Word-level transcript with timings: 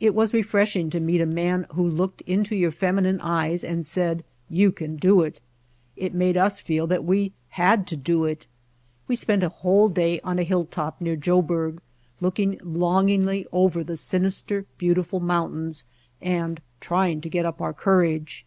It 0.00 0.14
was 0.14 0.32
refreshing 0.32 0.88
to 0.88 0.98
meet 0.98 1.20
a 1.20 1.26
man 1.26 1.66
who 1.74 1.86
looked 1.86 2.22
into 2.22 2.56
your 2.56 2.70
feminine 2.70 3.20
eyes 3.20 3.62
and 3.62 3.84
said: 3.84 4.24
"You 4.48 4.72
can 4.72 4.96
do 4.96 5.20
it." 5.20 5.42
It 5.94 6.14
made 6.14 6.38
us 6.38 6.58
feel 6.58 6.86
that 6.86 7.04
we 7.04 7.32
had 7.50 7.86
to 7.88 7.96
do 7.96 8.24
it. 8.24 8.46
We 9.08 9.14
spent 9.14 9.42
a 9.44 9.50
whole 9.50 9.90
day 9.90 10.20
on 10.20 10.38
a 10.38 10.42
hilltop 10.42 11.02
near 11.02 11.16
Joburg 11.16 11.80
look 12.22 12.38
ing 12.40 12.58
longingly 12.64 13.46
over 13.52 13.84
the 13.84 13.98
sinister, 13.98 14.64
beautiful 14.78 15.20
moun 15.20 15.28
How 15.28 15.36
We 15.36 15.42
Found 15.42 15.52
Mojave 15.52 15.74
tains 15.74 15.84
and 16.22 16.60
trying 16.80 17.20
to 17.20 17.28
get 17.28 17.44
up 17.44 17.60
our 17.60 17.74
courage. 17.74 18.46